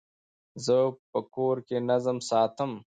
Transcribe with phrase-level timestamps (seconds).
[0.65, 0.77] زه
[1.11, 2.71] په کور کي نظم ساتم.